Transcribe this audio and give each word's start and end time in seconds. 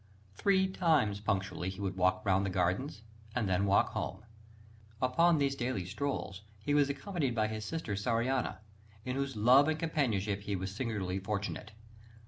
Three 0.33 0.67
times 0.67 1.19
punctually 1.19 1.69
he 1.69 1.79
would 1.79 1.95
walk 1.95 2.25
round 2.25 2.43
the 2.43 2.49
gardens, 2.49 3.03
and 3.35 3.47
then 3.47 3.67
walk 3.67 3.89
home. 3.89 4.25
Upon 4.99 5.37
these 5.37 5.53
daily 5.53 5.85
strolls 5.85 6.41
he 6.57 6.73
was 6.73 6.89
accompanied 6.89 7.35
by 7.35 7.47
his 7.47 7.65
sister 7.65 7.93
Sarianna: 7.95 8.57
in 9.05 9.15
whose 9.15 9.35
love 9.35 9.67
and 9.67 9.77
companionship 9.77 10.41
he 10.41 10.55
was 10.55 10.75
singularly 10.75 11.19
fortunate. 11.19 11.73